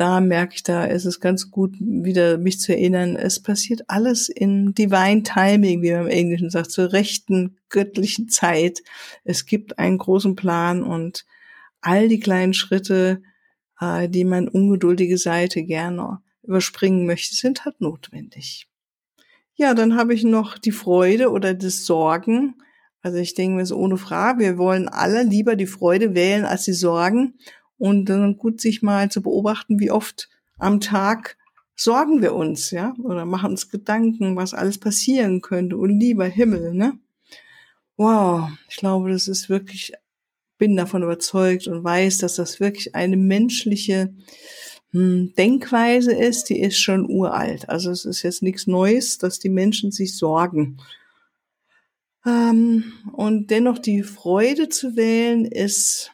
Da 0.00 0.22
merke 0.22 0.54
ich, 0.54 0.62
da 0.62 0.86
ist 0.86 1.04
es 1.04 1.20
ganz 1.20 1.50
gut, 1.50 1.74
wieder 1.78 2.38
mich 2.38 2.58
zu 2.58 2.72
erinnern, 2.72 3.16
es 3.16 3.38
passiert 3.38 3.82
alles 3.88 4.30
in 4.30 4.72
Divine 4.72 5.24
Timing, 5.24 5.82
wie 5.82 5.92
man 5.92 6.06
im 6.06 6.06
Englischen 6.06 6.48
sagt, 6.48 6.70
zur 6.70 6.94
rechten 6.94 7.58
göttlichen 7.68 8.30
Zeit. 8.30 8.82
Es 9.24 9.44
gibt 9.44 9.78
einen 9.78 9.98
großen 9.98 10.36
Plan 10.36 10.82
und 10.82 11.26
all 11.82 12.08
die 12.08 12.18
kleinen 12.18 12.54
Schritte, 12.54 13.20
äh, 13.78 14.08
die 14.08 14.24
man 14.24 14.48
ungeduldige 14.48 15.18
Seite 15.18 15.64
gerne 15.64 16.22
überspringen 16.44 17.04
möchte, 17.04 17.36
sind 17.36 17.66
halt 17.66 17.82
notwendig. 17.82 18.68
Ja, 19.54 19.74
dann 19.74 19.96
habe 19.96 20.14
ich 20.14 20.24
noch 20.24 20.56
die 20.56 20.72
Freude 20.72 21.30
oder 21.30 21.52
das 21.52 21.84
Sorgen, 21.84 22.54
also 23.02 23.18
ich 23.18 23.34
denke 23.34 23.56
mir 23.56 23.66
so 23.66 23.76
ohne 23.76 23.98
Frage, 23.98 24.40
wir 24.40 24.56
wollen 24.56 24.88
alle 24.88 25.24
lieber 25.24 25.56
die 25.56 25.66
Freude 25.66 26.14
wählen 26.14 26.46
als 26.46 26.64
die 26.64 26.72
Sorgen 26.72 27.34
und 27.80 28.04
dann 28.10 28.36
gut 28.36 28.60
sich 28.60 28.82
mal 28.82 29.10
zu 29.10 29.22
beobachten, 29.22 29.80
wie 29.80 29.90
oft 29.90 30.28
am 30.58 30.80
Tag 30.80 31.38
sorgen 31.74 32.20
wir 32.20 32.34
uns, 32.34 32.70
ja, 32.70 32.94
oder 33.02 33.24
machen 33.24 33.52
uns 33.52 33.70
Gedanken, 33.70 34.36
was 34.36 34.52
alles 34.52 34.76
passieren 34.76 35.40
könnte 35.40 35.78
und 35.78 35.98
lieber 35.98 36.26
Himmel, 36.26 36.74
ne? 36.74 36.98
Wow, 37.96 38.50
ich 38.68 38.76
glaube, 38.76 39.10
das 39.10 39.28
ist 39.28 39.48
wirklich, 39.48 39.94
bin 40.58 40.76
davon 40.76 41.02
überzeugt 41.02 41.68
und 41.68 41.82
weiß, 41.82 42.18
dass 42.18 42.36
das 42.36 42.60
wirklich 42.60 42.94
eine 42.94 43.16
menschliche 43.16 44.12
hm, 44.92 45.32
Denkweise 45.38 46.12
ist, 46.12 46.50
die 46.50 46.60
ist 46.60 46.78
schon 46.78 47.08
uralt. 47.08 47.70
Also 47.70 47.90
es 47.90 48.04
ist 48.04 48.22
jetzt 48.22 48.42
nichts 48.42 48.66
Neues, 48.66 49.16
dass 49.16 49.38
die 49.38 49.48
Menschen 49.48 49.90
sich 49.90 50.18
sorgen. 50.18 50.76
Ähm, 52.26 52.92
und 53.12 53.50
dennoch 53.50 53.78
die 53.78 54.02
Freude 54.02 54.68
zu 54.68 54.96
wählen, 54.96 55.46
ist 55.46 56.12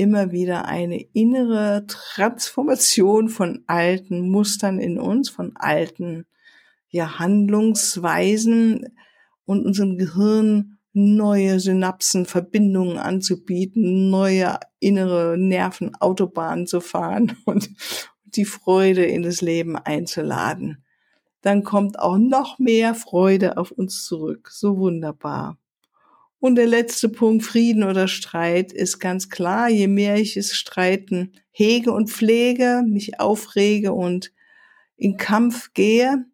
immer 0.00 0.32
wieder 0.32 0.64
eine 0.64 1.00
innere 1.12 1.84
Transformation 1.86 3.28
von 3.28 3.62
alten 3.66 4.28
Mustern 4.30 4.78
in 4.78 4.98
uns, 4.98 5.28
von 5.28 5.52
alten 5.54 6.26
ja, 6.88 7.18
Handlungsweisen 7.18 8.86
und 9.44 9.64
unserem 9.64 9.98
Gehirn 9.98 10.78
neue 10.92 11.60
Synapsen, 11.60 12.26
Verbindungen 12.26 12.98
anzubieten, 12.98 14.10
neue 14.10 14.58
innere 14.80 15.36
Nervenautobahnen 15.38 16.66
zu 16.66 16.80
fahren 16.80 17.36
und 17.44 17.70
die 18.24 18.44
Freude 18.44 19.04
in 19.04 19.22
das 19.22 19.40
Leben 19.40 19.76
einzuladen 19.76 20.84
dann 21.42 21.64
kommt 21.64 21.98
auch 21.98 22.18
noch 22.18 22.58
mehr 22.58 22.94
Freude 22.94 23.56
auf 23.56 23.70
uns 23.70 24.04
zurück. 24.04 24.50
So 24.50 24.78
wunderbar. 24.78 25.56
Und 26.40 26.54
der 26.54 26.66
letzte 26.66 27.10
Punkt, 27.10 27.44
Frieden 27.44 27.84
oder 27.84 28.08
Streit, 28.08 28.72
ist 28.72 28.98
ganz 28.98 29.28
klar, 29.28 29.68
je 29.68 29.88
mehr 29.88 30.16
ich 30.16 30.38
es 30.38 30.56
streiten 30.56 31.32
hege 31.50 31.92
und 31.92 32.10
pflege, 32.10 32.82
mich 32.86 33.20
aufrege 33.20 33.92
und 33.92 34.32
in 34.96 35.18
Kampf 35.18 35.74
gehe. 35.74 36.24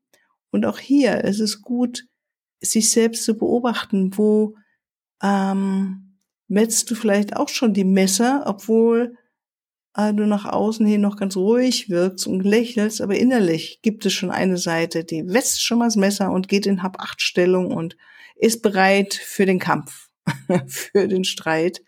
Und 0.50 0.64
auch 0.64 0.78
hier 0.78 1.24
ist 1.24 1.40
es 1.40 1.60
gut, 1.60 2.06
sich 2.60 2.90
selbst 2.90 3.24
zu 3.24 3.36
beobachten, 3.36 4.16
wo 4.16 4.54
ähm, 5.22 6.18
metzt 6.46 6.88
du 6.90 6.94
vielleicht 6.94 7.36
auch 7.36 7.48
schon 7.48 7.74
die 7.74 7.84
Messer, 7.84 8.44
obwohl 8.46 9.16
äh, 9.96 10.14
du 10.14 10.26
nach 10.26 10.44
außen 10.44 10.86
hin 10.86 11.00
noch 11.00 11.16
ganz 11.16 11.36
ruhig 11.36 11.90
wirkst 11.90 12.28
und 12.28 12.42
lächelst, 12.42 13.00
aber 13.00 13.16
innerlich 13.16 13.80
gibt 13.82 14.06
es 14.06 14.12
schon 14.12 14.30
eine 14.30 14.56
Seite, 14.56 15.04
die 15.04 15.26
wetzt 15.26 15.64
schon 15.64 15.78
mal 15.78 15.86
das 15.86 15.96
Messer 15.96 16.30
und 16.30 16.48
geht 16.48 16.66
in 16.66 16.82
Hab-Acht-Stellung 16.82 17.72
und 17.72 17.96
ist 18.36 18.62
bereit 18.62 19.14
für 19.14 19.46
den 19.46 19.58
Kampf, 19.58 20.08
für 20.66 21.08
den 21.08 21.24
Streit. 21.24 21.82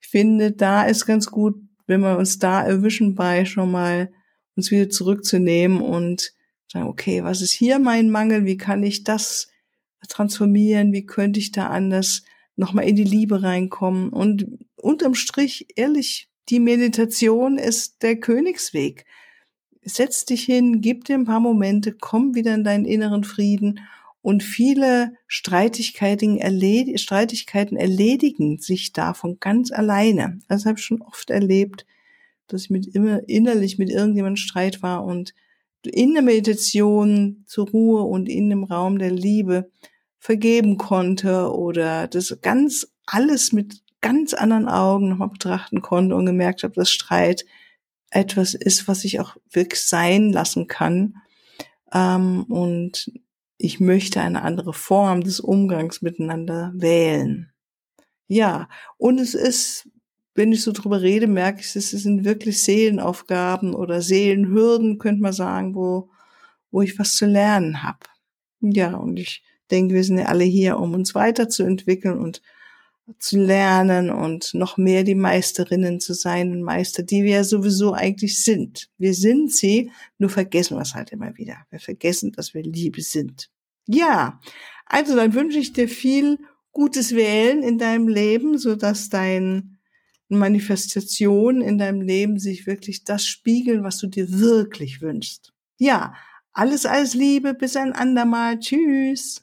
Ich 0.00 0.08
finde, 0.08 0.52
da 0.52 0.84
ist 0.84 1.06
ganz 1.06 1.26
gut, 1.26 1.56
wenn 1.86 2.00
wir 2.00 2.16
uns 2.18 2.38
da 2.38 2.62
erwischen 2.62 3.14
bei 3.14 3.44
schon 3.44 3.70
mal 3.70 4.12
uns 4.56 4.70
wieder 4.70 4.90
zurückzunehmen 4.90 5.80
und 5.80 6.32
sagen, 6.68 6.86
okay, 6.86 7.24
was 7.24 7.40
ist 7.40 7.52
hier 7.52 7.78
mein 7.78 8.10
Mangel? 8.10 8.44
Wie 8.44 8.56
kann 8.56 8.82
ich 8.82 9.04
das 9.04 9.48
transformieren? 10.08 10.92
Wie 10.92 11.06
könnte 11.06 11.40
ich 11.40 11.52
da 11.52 11.68
anders 11.68 12.22
nochmal 12.56 12.88
in 12.88 12.96
die 12.96 13.04
Liebe 13.04 13.42
reinkommen? 13.42 14.10
Und 14.10 14.46
unterm 14.76 15.14
Strich 15.14 15.68
ehrlich 15.76 16.28
die 16.48 16.60
Meditation 16.60 17.58
ist 17.58 18.02
der 18.02 18.16
Königsweg. 18.16 19.04
Setz 19.82 20.24
dich 20.24 20.44
hin, 20.44 20.80
gib 20.80 21.04
dir 21.04 21.14
ein 21.14 21.24
paar 21.24 21.40
Momente, 21.40 21.92
komm 21.92 22.34
wieder 22.34 22.54
in 22.54 22.64
deinen 22.64 22.84
inneren 22.84 23.24
Frieden 23.24 23.80
und 24.22 24.42
viele 24.42 25.14
Streitigkeiten, 25.26 26.38
erled 26.38 27.00
Streitigkeiten 27.00 27.76
erledigen 27.76 28.58
sich 28.58 28.92
davon 28.92 29.38
ganz 29.40 29.72
alleine. 29.72 30.40
Das 30.48 30.66
habe 30.66 30.78
ich 30.78 30.84
schon 30.84 31.00
oft 31.00 31.30
erlebt, 31.30 31.86
dass 32.46 32.64
ich 32.64 32.70
mit 32.70 32.86
immer 32.94 33.26
innerlich 33.28 33.78
mit 33.78 33.90
irgendjemandem 33.90 34.36
Streit 34.36 34.82
war 34.82 35.04
und 35.04 35.34
in 35.82 36.12
der 36.12 36.22
Meditation 36.22 37.44
zur 37.46 37.68
Ruhe 37.70 38.02
und 38.02 38.28
in 38.28 38.50
dem 38.50 38.64
Raum 38.64 38.98
der 38.98 39.10
Liebe 39.10 39.70
vergeben 40.18 40.76
konnte 40.76 41.50
oder 41.54 42.06
das 42.06 42.36
ganz 42.42 42.92
alles 43.06 43.52
mit 43.52 43.82
ganz 44.02 44.34
anderen 44.34 44.68
Augen 44.68 45.08
nochmal 45.08 45.30
betrachten 45.30 45.80
konnte 45.80 46.14
und 46.14 46.26
gemerkt 46.26 46.62
habe, 46.62 46.74
dass 46.74 46.90
Streit 46.90 47.46
etwas 48.10 48.54
ist, 48.54 48.88
was 48.88 49.04
ich 49.04 49.20
auch 49.20 49.36
wirklich 49.50 49.82
sein 49.82 50.32
lassen 50.32 50.66
kann. 50.66 51.16
Ähm, 51.92 52.44
und 52.44 53.10
ich 53.60 53.78
möchte 53.78 54.20
eine 54.20 54.42
andere 54.42 54.72
Form 54.72 55.22
des 55.22 55.38
Umgangs 55.38 56.00
miteinander 56.00 56.72
wählen. 56.74 57.52
Ja, 58.26 58.68
und 58.96 59.20
es 59.20 59.34
ist, 59.34 59.88
wenn 60.34 60.52
ich 60.52 60.62
so 60.62 60.72
drüber 60.72 61.02
rede, 61.02 61.26
merke 61.26 61.60
ich, 61.60 61.76
es 61.76 61.90
sind 61.90 62.24
wirklich 62.24 62.62
Seelenaufgaben 62.62 63.74
oder 63.74 64.00
Seelenhürden, 64.00 64.98
könnte 64.98 65.20
man 65.20 65.34
sagen, 65.34 65.74
wo, 65.74 66.10
wo 66.70 66.80
ich 66.80 66.98
was 66.98 67.16
zu 67.16 67.26
lernen 67.26 67.82
habe. 67.82 68.06
Ja, 68.60 68.94
und 68.94 69.18
ich 69.18 69.42
denke, 69.70 69.94
wir 69.94 70.04
sind 70.04 70.18
ja 70.18 70.26
alle 70.26 70.44
hier, 70.44 70.78
um 70.78 70.94
uns 70.94 71.14
weiterzuentwickeln 71.14 72.18
und 72.18 72.40
zu 73.18 73.38
lernen 73.38 74.10
und 74.10 74.54
noch 74.54 74.76
mehr 74.76 75.04
die 75.04 75.14
Meisterinnen 75.14 76.00
zu 76.00 76.14
sein 76.14 76.52
und 76.52 76.62
Meister, 76.62 77.02
die 77.02 77.24
wir 77.24 77.36
ja 77.36 77.44
sowieso 77.44 77.92
eigentlich 77.92 78.42
sind. 78.42 78.88
Wir 78.98 79.14
sind 79.14 79.52
sie, 79.52 79.90
nur 80.18 80.30
vergessen 80.30 80.76
wir 80.76 80.82
es 80.82 80.94
halt 80.94 81.12
immer 81.12 81.36
wieder. 81.36 81.56
Wir 81.70 81.80
vergessen, 81.80 82.32
dass 82.32 82.54
wir 82.54 82.62
Liebe 82.62 83.02
sind. 83.02 83.50
Ja, 83.86 84.40
also 84.86 85.16
dann 85.16 85.34
wünsche 85.34 85.58
ich 85.58 85.72
dir 85.72 85.88
viel 85.88 86.38
gutes 86.72 87.14
Wählen 87.14 87.62
in 87.62 87.78
deinem 87.78 88.08
Leben, 88.08 88.58
so 88.58 88.76
dass 88.76 89.08
dein 89.08 89.78
Manifestation 90.28 91.60
in 91.60 91.78
deinem 91.78 92.00
Leben 92.00 92.38
sich 92.38 92.66
wirklich 92.66 93.04
das 93.04 93.26
spiegeln, 93.26 93.82
was 93.82 93.98
du 93.98 94.06
dir 94.06 94.30
wirklich 94.30 95.00
wünschst. 95.00 95.52
Ja, 95.78 96.14
alles 96.52 96.86
als 96.86 97.14
Liebe, 97.14 97.54
bis 97.54 97.76
ein 97.76 97.92
andermal. 97.92 98.58
Tschüss. 98.58 99.42